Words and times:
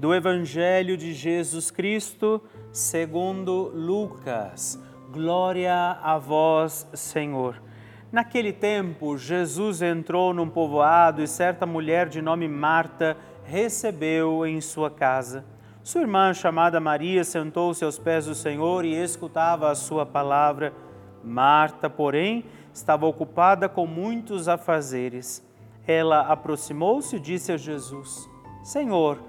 do 0.00 0.14
Evangelho 0.14 0.96
de 0.96 1.12
Jesus 1.12 1.70
Cristo, 1.70 2.42
segundo 2.72 3.70
Lucas. 3.74 4.82
Glória 5.12 5.98
a 6.02 6.16
vós, 6.16 6.88
Senhor. 6.94 7.60
Naquele 8.10 8.50
tempo, 8.50 9.18
Jesus 9.18 9.82
entrou 9.82 10.32
num 10.32 10.48
povoado 10.48 11.22
e 11.22 11.28
certa 11.28 11.66
mulher 11.66 12.08
de 12.08 12.22
nome 12.22 12.48
Marta 12.48 13.14
recebeu 13.44 14.46
em 14.46 14.58
sua 14.62 14.90
casa. 14.90 15.44
Sua 15.82 16.00
irmã, 16.00 16.32
chamada 16.32 16.80
Maria, 16.80 17.22
sentou-se 17.22 17.84
aos 17.84 17.98
pés 17.98 18.24
do 18.24 18.34
Senhor 18.34 18.86
e 18.86 18.94
escutava 18.94 19.70
a 19.70 19.74
sua 19.74 20.06
palavra. 20.06 20.72
Marta, 21.22 21.90
porém, 21.90 22.46
estava 22.72 23.04
ocupada 23.04 23.68
com 23.68 23.86
muitos 23.86 24.48
afazeres. 24.48 25.46
Ela 25.86 26.20
aproximou-se 26.20 27.16
e 27.16 27.20
disse 27.20 27.52
a 27.52 27.58
Jesus: 27.58 28.26
Senhor, 28.62 29.28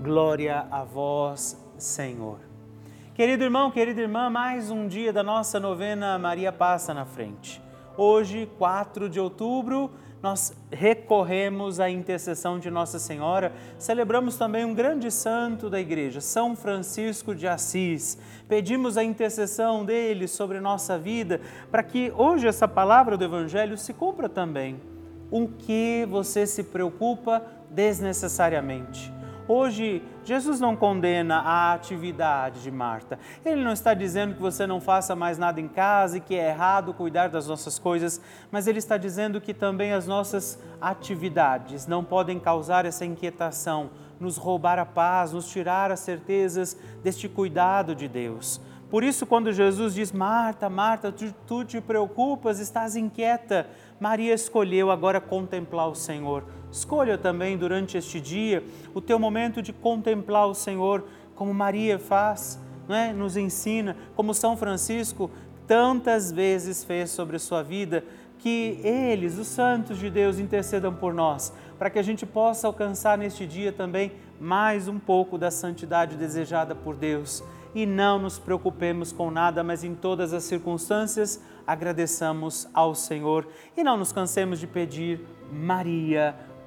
glória 0.00 0.66
a 0.70 0.84
vós, 0.84 1.56
Senhor. 1.78 2.38
Querido 3.14 3.44
irmão, 3.44 3.70
querida 3.70 4.00
irmã, 4.00 4.28
mais 4.28 4.70
um 4.70 4.86
dia 4.86 5.12
da 5.12 5.22
nossa 5.22 5.58
novena 5.58 6.18
Maria 6.18 6.52
Passa 6.52 6.92
na 6.92 7.06
Frente. 7.06 7.62
Hoje, 7.96 8.46
4 8.58 9.08
de 9.08 9.18
outubro, 9.18 9.90
nós 10.22 10.54
recorremos 10.70 11.80
à 11.80 11.88
intercessão 11.88 12.58
de 12.58 12.70
Nossa 12.70 12.98
Senhora, 12.98 13.52
celebramos 13.78 14.36
também 14.36 14.66
um 14.66 14.74
grande 14.74 15.10
santo 15.10 15.70
da 15.70 15.80
igreja, 15.80 16.20
São 16.20 16.54
Francisco 16.54 17.34
de 17.34 17.48
Assis. 17.48 18.18
Pedimos 18.46 18.98
a 18.98 19.04
intercessão 19.04 19.82
dele 19.82 20.28
sobre 20.28 20.60
nossa 20.60 20.98
vida, 20.98 21.40
para 21.70 21.82
que 21.82 22.12
hoje 22.14 22.46
essa 22.46 22.68
palavra 22.68 23.16
do 23.16 23.24
Evangelho 23.24 23.78
se 23.78 23.94
cumpra 23.94 24.28
também. 24.28 24.78
O 25.30 25.48
que 25.48 26.06
você 26.10 26.46
se 26.46 26.62
preocupa 26.62 27.42
desnecessariamente? 27.70 29.15
Hoje, 29.48 30.02
Jesus 30.24 30.58
não 30.58 30.74
condena 30.74 31.36
a 31.36 31.72
atividade 31.72 32.60
de 32.62 32.70
Marta. 32.70 33.16
Ele 33.44 33.62
não 33.62 33.72
está 33.72 33.94
dizendo 33.94 34.34
que 34.34 34.42
você 34.42 34.66
não 34.66 34.80
faça 34.80 35.14
mais 35.14 35.38
nada 35.38 35.60
em 35.60 35.68
casa 35.68 36.18
e 36.18 36.20
que 36.20 36.34
é 36.34 36.48
errado 36.48 36.92
cuidar 36.92 37.28
das 37.28 37.46
nossas 37.46 37.78
coisas, 37.78 38.20
mas 38.50 38.66
ele 38.66 38.80
está 38.80 38.96
dizendo 38.96 39.40
que 39.40 39.54
também 39.54 39.92
as 39.92 40.04
nossas 40.04 40.58
atividades 40.80 41.86
não 41.86 42.02
podem 42.02 42.40
causar 42.40 42.84
essa 42.84 43.04
inquietação, 43.04 43.90
nos 44.18 44.36
roubar 44.36 44.80
a 44.80 44.86
paz, 44.86 45.32
nos 45.32 45.48
tirar 45.48 45.92
as 45.92 46.00
certezas 46.00 46.76
deste 47.04 47.28
cuidado 47.28 47.94
de 47.94 48.08
Deus. 48.08 48.60
Por 48.90 49.04
isso, 49.04 49.26
quando 49.26 49.52
Jesus 49.52 49.94
diz: 49.94 50.10
Marta, 50.10 50.68
Marta, 50.68 51.12
tu, 51.12 51.32
tu 51.46 51.64
te 51.64 51.80
preocupas, 51.80 52.58
estás 52.58 52.96
inquieta, 52.96 53.68
Maria 54.00 54.34
escolheu 54.34 54.90
agora 54.90 55.20
contemplar 55.20 55.88
o 55.88 55.94
Senhor 55.94 56.44
Escolha 56.70 57.16
também 57.16 57.56
durante 57.56 57.96
este 57.96 58.20
dia 58.20 58.62
o 58.94 59.00
teu 59.00 59.18
momento 59.18 59.62
de 59.62 59.72
contemplar 59.72 60.46
o 60.46 60.54
Senhor, 60.54 61.04
como 61.34 61.52
Maria 61.52 61.98
faz, 61.98 62.60
não 62.88 62.94
é? 62.94 63.12
nos 63.12 63.36
ensina, 63.36 63.96
como 64.14 64.34
São 64.34 64.56
Francisco 64.56 65.30
tantas 65.66 66.30
vezes 66.30 66.84
fez 66.84 67.10
sobre 67.10 67.38
sua 67.38 67.62
vida, 67.62 68.04
que 68.38 68.80
eles, 68.84 69.38
os 69.38 69.46
santos 69.48 69.98
de 69.98 70.10
Deus, 70.10 70.38
intercedam 70.38 70.94
por 70.94 71.12
nós, 71.12 71.52
para 71.78 71.90
que 71.90 71.98
a 71.98 72.02
gente 72.02 72.24
possa 72.24 72.66
alcançar 72.66 73.18
neste 73.18 73.46
dia 73.46 73.72
também 73.72 74.12
mais 74.38 74.88
um 74.88 74.98
pouco 74.98 75.36
da 75.38 75.50
santidade 75.50 76.16
desejada 76.16 76.74
por 76.74 76.94
Deus. 76.94 77.42
E 77.74 77.84
não 77.84 78.18
nos 78.18 78.38
preocupemos 78.38 79.12
com 79.12 79.30
nada, 79.30 79.62
mas 79.62 79.84
em 79.84 79.94
todas 79.94 80.32
as 80.32 80.44
circunstâncias 80.44 81.42
agradeçamos 81.66 82.68
ao 82.72 82.94
Senhor 82.94 83.46
e 83.76 83.82
não 83.82 83.96
nos 83.96 84.12
cansemos 84.12 84.58
de 84.58 84.66
pedir, 84.66 85.20
Maria, 85.52 86.34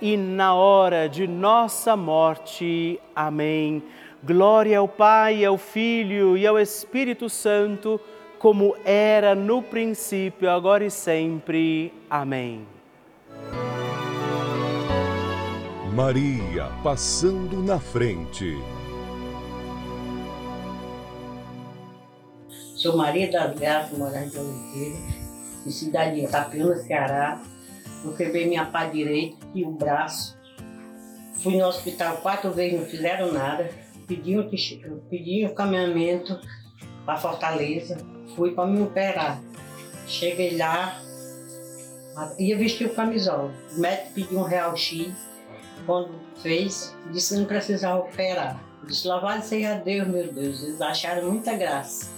na 0.00 0.54
hora 0.54 1.08
de 1.08 1.26
nossa 1.26 1.96
morte. 1.96 3.00
Amém. 3.14 3.82
Glória 4.22 4.78
ao 4.78 4.88
Pai, 4.88 5.44
ao 5.44 5.56
Filho 5.56 6.36
e 6.36 6.46
ao 6.46 6.58
Espírito 6.58 7.28
Santo, 7.30 8.00
como 8.38 8.76
era 8.84 9.34
no 9.34 9.62
princípio, 9.62 10.50
agora 10.50 10.84
e 10.84 10.90
sempre. 10.90 11.92
Amém. 12.10 12.66
Maria 15.94 16.70
passando 16.82 17.62
na 17.62 17.80
frente. 17.80 18.56
Sou 22.74 22.96
Maria 22.96 23.30
das 23.30 23.58
Graças, 23.58 23.96
morador 23.96 24.28
de 24.28 24.38
Oliveira, 24.38 24.98
de 25.64 25.72
cidade 25.72 26.16
de 26.16 26.26
Itapiúna, 26.26 26.76
Ceará. 26.76 27.40
Eu 28.06 28.14
quebrei 28.14 28.46
minha 28.46 28.64
pá 28.64 28.84
direita 28.84 29.36
e 29.52 29.64
o 29.64 29.72
braço. 29.72 30.38
Fui 31.42 31.56
no 31.56 31.66
hospital 31.66 32.18
quatro 32.18 32.52
vezes, 32.52 32.78
não 32.78 32.86
fizeram 32.86 33.32
nada. 33.32 33.68
Pedi 34.06 34.38
um, 34.38 34.48
um 35.48 35.54
caminhamento 35.54 36.38
para 37.04 37.16
Fortaleza. 37.18 37.98
Fui 38.36 38.52
para 38.52 38.66
me 38.66 38.80
operar. 38.80 39.40
Cheguei 40.06 40.56
lá, 40.56 41.02
ia 42.38 42.56
vestir 42.56 42.86
o 42.86 42.94
camisola. 42.94 43.52
O 43.76 43.80
médico 43.80 44.12
pediu 44.14 44.38
um 44.38 44.44
real 44.44 44.76
X. 44.76 45.12
Quando 45.84 46.10
fez, 46.42 46.96
disse 47.12 47.34
que 47.34 47.40
não 47.40 47.46
precisava 47.46 48.00
operar. 48.00 48.62
Eu 48.82 48.88
disse, 48.88 49.08
louvado 49.08 49.44
seja 49.44 49.74
Deus, 49.74 50.06
meu 50.06 50.32
Deus. 50.32 50.62
Eles 50.62 50.80
acharam 50.80 51.28
muita 51.28 51.54
graça. 51.56 52.08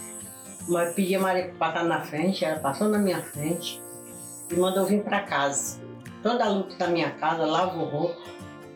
Mas 0.69 0.95
pedi 0.95 1.15
a 1.15 1.21
Maria 1.21 1.47
para 1.59 1.73
passar 1.73 1.85
na 1.85 2.03
frente, 2.03 2.45
ela 2.45 2.61
passou 2.61 2.89
na 2.89 2.99
minha 2.99 3.23
frente 3.23 3.81
e 4.51 4.55
mandou 4.57 4.85
vir 4.87 5.03
para 5.03 5.21
casa. 5.21 5.81
Toda 6.23 6.45
a 6.45 6.49
luta 6.49 6.77
da 6.77 6.89
minha 6.89 7.11
casa, 7.11 7.45
lavo 7.45 7.85
roupa. 7.85 8.21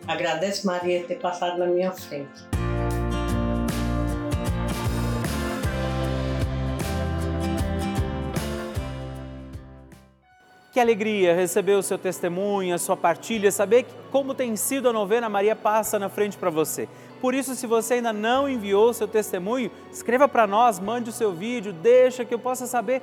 Agradeço 0.06 0.66
Maria 0.66 1.04
ter 1.04 1.20
passado 1.20 1.58
na 1.58 1.66
minha 1.66 1.92
frente. 1.92 2.52
Que 10.72 10.80
alegria 10.80 11.34
receber 11.34 11.74
o 11.74 11.82
seu 11.82 11.98
testemunho, 11.98 12.74
a 12.74 12.78
sua 12.78 12.96
partilha, 12.96 13.52
saber 13.52 13.84
como 14.10 14.34
tem 14.34 14.56
sido 14.56 14.88
a 14.88 14.92
novena 14.92 15.28
Maria 15.28 15.54
Passa 15.54 15.98
na 15.98 16.08
frente 16.08 16.38
para 16.38 16.48
você. 16.48 16.88
Por 17.20 17.34
isso, 17.34 17.54
se 17.54 17.66
você 17.66 17.94
ainda 17.94 18.10
não 18.10 18.48
enviou 18.48 18.88
o 18.88 18.94
seu 18.94 19.06
testemunho, 19.06 19.70
escreva 19.92 20.26
para 20.26 20.46
nós, 20.46 20.80
mande 20.80 21.10
o 21.10 21.12
seu 21.12 21.30
vídeo, 21.30 21.74
deixa 21.74 22.24
que 22.24 22.32
eu 22.32 22.38
possa 22.38 22.66
saber 22.66 23.02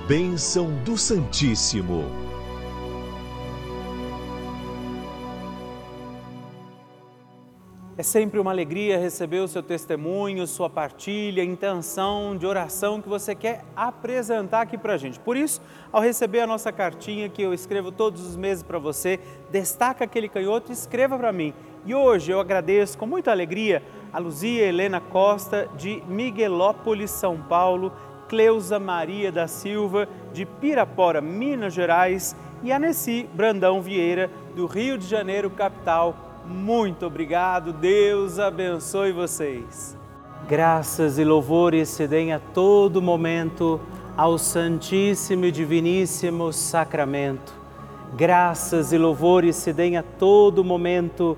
Bênção 0.07 0.71
do 0.83 0.97
Santíssimo. 0.97 2.23
É 7.95 8.01
sempre 8.01 8.39
uma 8.39 8.49
alegria 8.49 8.97
receber 8.97 9.39
o 9.39 9.47
seu 9.47 9.61
testemunho, 9.61 10.47
sua 10.47 10.67
partilha, 10.67 11.43
intenção 11.43 12.35
de 12.35 12.43
oração 12.43 12.99
que 12.99 13.07
você 13.07 13.35
quer 13.35 13.63
apresentar 13.75 14.61
aqui 14.61 14.79
para 14.79 14.95
a 14.95 14.97
gente. 14.97 15.19
Por 15.19 15.37
isso, 15.37 15.61
ao 15.91 16.01
receber 16.01 16.39
a 16.39 16.47
nossa 16.47 16.71
cartinha 16.71 17.29
que 17.29 17.43
eu 17.43 17.53
escrevo 17.53 17.91
todos 17.91 18.25
os 18.25 18.35
meses 18.35 18.63
para 18.63 18.79
você, 18.79 19.19
destaca 19.51 20.05
aquele 20.05 20.27
canhoto 20.27 20.71
e 20.71 20.73
escreva 20.73 21.19
para 21.19 21.31
mim. 21.31 21.53
E 21.85 21.93
hoje 21.93 22.31
eu 22.31 22.39
agradeço 22.39 22.97
com 22.97 23.05
muita 23.05 23.31
alegria 23.31 23.83
a 24.11 24.19
Luzia 24.19 24.65
Helena 24.65 25.01
Costa, 25.01 25.67
de 25.77 26.03
Miguelópolis, 26.07 27.11
São 27.11 27.37
Paulo, 27.37 27.91
Cleusa 28.27 28.79
Maria 28.79 29.31
da 29.31 29.47
Silva, 29.47 30.07
de 30.31 30.45
Pirapora, 30.45 31.19
Minas 31.19 31.73
Gerais, 31.73 32.35
e 32.61 32.71
a 32.71 32.79
Nessi 32.79 33.27
Brandão 33.33 33.81
Vieira, 33.81 34.29
do 34.55 34.65
Rio 34.65 34.97
de 34.97 35.05
Janeiro, 35.05 35.49
capital 35.49 36.15
muito 36.45 37.05
obrigado, 37.05 37.71
Deus 37.71 38.37
abençoe 38.37 39.13
vocês. 39.13 39.97
Graças 40.47 41.17
e 41.17 41.23
louvores 41.23 41.87
se 41.87 42.05
deem 42.05 42.33
a 42.33 42.39
todo 42.39 43.01
momento 43.01 43.79
ao 44.17 44.37
Santíssimo 44.37 45.45
e 45.45 45.51
Diviníssimo 45.51 46.51
Sacramento. 46.51 47.53
Graças 48.13 48.91
e 48.91 48.97
louvores 48.97 49.55
se 49.55 49.71
deem 49.71 49.95
a 49.95 50.03
todo 50.03 50.65
momento 50.65 51.37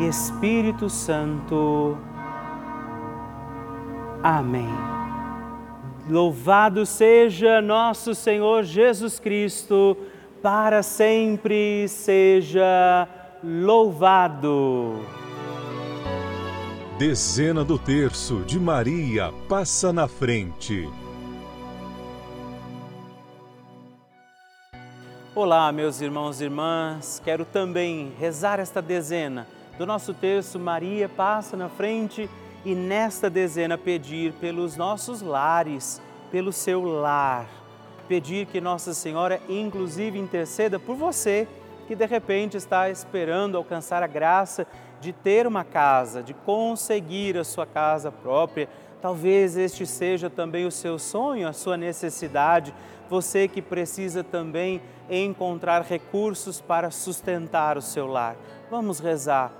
Espírito 0.00 0.88
Santo. 0.88 1.98
Amém. 4.22 4.68
Louvado 6.08 6.86
seja 6.86 7.60
nosso 7.60 8.14
Senhor 8.14 8.64
Jesus 8.64 9.20
Cristo, 9.20 9.96
para 10.42 10.82
sempre 10.82 11.86
seja 11.86 13.06
louvado. 13.44 15.00
Dezena 16.98 17.62
do 17.62 17.78
terço 17.78 18.42
de 18.46 18.58
Maria 18.58 19.32
passa 19.48 19.92
na 19.92 20.08
frente. 20.08 20.88
Olá, 25.34 25.70
meus 25.72 26.00
irmãos 26.00 26.40
e 26.40 26.44
irmãs. 26.44 27.20
Quero 27.22 27.44
também 27.44 28.12
rezar 28.18 28.58
esta 28.58 28.80
dezena 28.80 29.46
do 29.80 29.86
nosso 29.86 30.12
terço 30.12 30.58
Maria 30.58 31.08
passa 31.08 31.56
na 31.56 31.70
frente 31.70 32.28
e 32.66 32.74
nesta 32.74 33.30
dezena 33.30 33.78
pedir 33.78 34.34
pelos 34.34 34.76
nossos 34.76 35.22
lares, 35.22 36.02
pelo 36.30 36.52
seu 36.52 36.84
lar. 36.84 37.48
Pedir 38.06 38.44
que 38.44 38.60
Nossa 38.60 38.92
Senhora 38.92 39.40
inclusive 39.48 40.18
interceda 40.18 40.78
por 40.78 40.96
você 40.96 41.48
que 41.88 41.96
de 41.96 42.04
repente 42.04 42.58
está 42.58 42.90
esperando 42.90 43.56
alcançar 43.56 44.02
a 44.02 44.06
graça 44.06 44.66
de 45.00 45.14
ter 45.14 45.46
uma 45.46 45.64
casa, 45.64 46.22
de 46.22 46.34
conseguir 46.34 47.38
a 47.38 47.42
sua 47.42 47.64
casa 47.64 48.12
própria. 48.12 48.68
Talvez 49.00 49.56
este 49.56 49.86
seja 49.86 50.28
também 50.28 50.66
o 50.66 50.70
seu 50.70 50.98
sonho, 50.98 51.48
a 51.48 51.54
sua 51.54 51.78
necessidade. 51.78 52.74
Você 53.08 53.48
que 53.48 53.62
precisa 53.62 54.22
também 54.22 54.82
encontrar 55.08 55.80
recursos 55.80 56.60
para 56.60 56.90
sustentar 56.90 57.78
o 57.78 57.82
seu 57.82 58.06
lar. 58.06 58.36
Vamos 58.70 59.00
rezar 59.00 59.59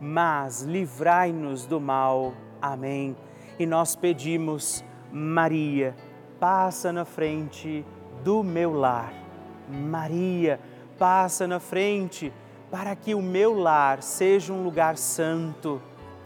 mas 0.00 0.62
livrai-nos 0.62 1.66
do 1.66 1.78
mal. 1.78 2.32
Amém. 2.60 3.14
E 3.58 3.66
nós 3.66 3.94
pedimos, 3.94 4.82
Maria, 5.12 5.94
passa 6.38 6.90
na 6.90 7.04
frente 7.04 7.84
do 8.24 8.42
meu 8.42 8.72
lar. 8.72 9.12
Maria, 9.68 10.58
passa 10.98 11.46
na 11.46 11.60
frente 11.60 12.32
para 12.70 12.96
que 12.96 13.14
o 13.14 13.20
meu 13.20 13.58
lar 13.58 14.02
seja 14.02 14.52
um 14.52 14.62
lugar 14.62 14.96
santo. 14.96 15.82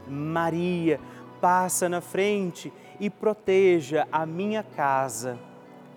Maria, 0.07 1.01
passa 1.41 1.89
na 1.89 2.01
frente 2.01 2.73
e 3.01 3.11
proteja 3.11 4.07
a 4.13 4.25
minha 4.25 4.63
casa. 4.63 5.37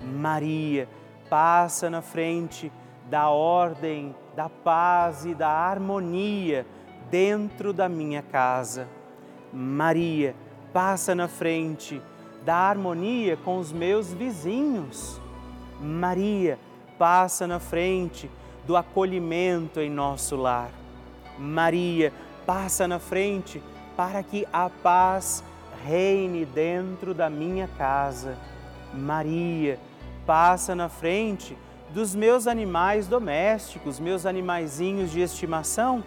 Maria, 0.02 0.90
passa 1.30 1.90
na 1.90 2.02
frente 2.02 2.72
da 3.10 3.30
ordem, 3.30 4.16
da 4.36 4.50
paz 4.50 5.26
e 5.26 5.36
da 5.36 5.50
harmonia 5.50 6.66
dentro 7.10 7.74
da 7.74 7.88
minha 7.88 8.22
casa. 8.22 8.88
Maria, 9.54 10.36
passa 10.74 11.16
na 11.16 11.28
frente 11.28 12.02
da 12.46 12.56
harmonia 12.56 13.38
com 13.38 13.58
os 13.58 13.72
meus 13.72 14.14
vizinhos. 14.14 15.20
Maria, 15.80 16.60
passa 16.98 17.46
na 17.46 17.60
frente 17.60 18.30
do 18.66 18.76
acolhimento 18.76 19.80
em 19.80 19.90
nosso 19.90 20.36
lar. 20.36 20.72
Maria, 21.38 22.12
passa 22.46 22.88
na 22.88 23.00
frente 23.00 23.62
para 23.96 24.22
que 24.24 24.48
a 24.52 24.70
paz 24.70 25.44
reine 25.86 26.46
dentro 26.46 27.14
da 27.14 27.30
minha 27.30 27.68
casa. 27.78 28.38
Maria, 28.94 29.80
passa 30.26 30.76
na 30.76 30.90
frente 30.90 31.58
dos 31.94 32.14
meus 32.14 32.48
animais 32.48 33.08
domésticos, 33.08 34.00
meus 34.00 34.26
animaizinhos 34.26 35.12
de 35.12 35.22
estimação. 35.22 36.04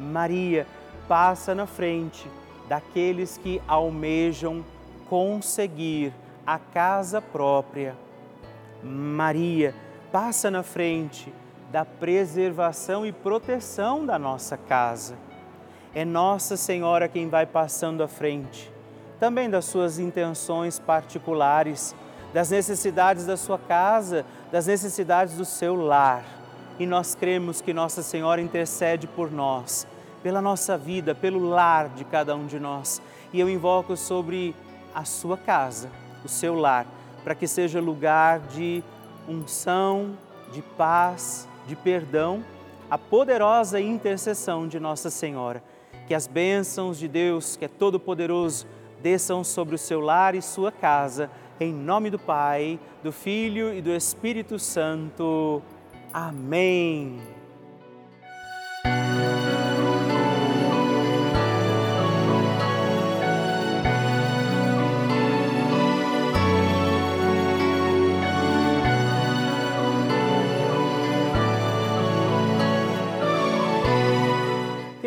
Maria, 0.00 0.66
passa 1.06 1.54
na 1.54 1.66
frente 1.66 2.26
daqueles 2.68 3.36
que 3.36 3.60
almejam 3.68 4.64
conseguir 5.08 6.14
a 6.46 6.58
casa 6.58 7.20
própria. 7.20 7.94
Maria, 8.82 9.74
passa 10.10 10.50
na 10.50 10.62
frente 10.62 11.32
da 11.70 11.84
preservação 11.84 13.04
e 13.04 13.12
proteção 13.12 14.06
da 14.06 14.18
nossa 14.18 14.56
casa. 14.56 15.16
É 15.94 16.04
Nossa 16.04 16.56
Senhora 16.56 17.08
quem 17.08 17.28
vai 17.28 17.44
passando 17.44 18.02
à 18.02 18.08
frente, 18.08 18.72
também 19.18 19.50
das 19.50 19.66
suas 19.66 19.98
intenções 19.98 20.78
particulares, 20.78 21.94
das 22.32 22.50
necessidades 22.50 23.26
da 23.26 23.36
sua 23.36 23.58
casa, 23.58 24.24
das 24.50 24.66
necessidades 24.66 25.36
do 25.36 25.44
seu 25.44 25.74
lar. 25.74 26.39
E 26.80 26.86
nós 26.86 27.14
cremos 27.14 27.60
que 27.60 27.74
Nossa 27.74 28.02
Senhora 28.02 28.40
intercede 28.40 29.06
por 29.06 29.30
nós, 29.30 29.86
pela 30.22 30.40
nossa 30.40 30.78
vida, 30.78 31.14
pelo 31.14 31.38
lar 31.38 31.90
de 31.90 32.06
cada 32.06 32.34
um 32.34 32.46
de 32.46 32.58
nós. 32.58 33.02
E 33.34 33.38
eu 33.38 33.50
invoco 33.50 33.98
sobre 33.98 34.56
a 34.94 35.04
sua 35.04 35.36
casa, 35.36 35.90
o 36.24 36.28
seu 36.28 36.54
lar, 36.54 36.86
para 37.22 37.34
que 37.34 37.46
seja 37.46 37.82
lugar 37.82 38.40
de 38.40 38.82
unção, 39.28 40.16
de 40.54 40.62
paz, 40.62 41.46
de 41.66 41.76
perdão, 41.76 42.42
a 42.90 42.96
poderosa 42.96 43.78
intercessão 43.78 44.66
de 44.66 44.80
Nossa 44.80 45.10
Senhora. 45.10 45.62
Que 46.08 46.14
as 46.14 46.26
bênçãos 46.26 46.98
de 46.98 47.08
Deus, 47.08 47.56
que 47.56 47.66
é 47.66 47.68
todo-poderoso, 47.68 48.66
desçam 49.02 49.44
sobre 49.44 49.74
o 49.74 49.78
seu 49.78 50.00
lar 50.00 50.34
e 50.34 50.40
sua 50.40 50.72
casa, 50.72 51.30
em 51.60 51.74
nome 51.74 52.08
do 52.08 52.18
Pai, 52.18 52.80
do 53.04 53.12
Filho 53.12 53.74
e 53.74 53.82
do 53.82 53.90
Espírito 53.90 54.58
Santo. 54.58 55.62
Amém. 56.12 57.20